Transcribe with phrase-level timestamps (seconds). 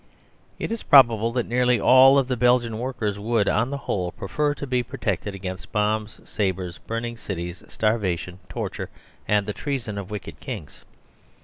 [0.57, 4.55] It is probable that nearly all of the Belgian workers would, on the whole, prefer
[4.55, 8.89] to be protected against bombs, sabres, burning cities, starvation, torture,
[9.27, 10.85] and the treason of wicked kings.